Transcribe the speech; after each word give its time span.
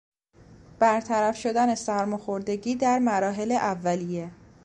برطرف 0.79 1.37
شدن 1.37 1.75
سرماخوردگی 1.75 2.75
در 2.75 2.99
مراحل 2.99 3.51
اولیه 3.51 4.31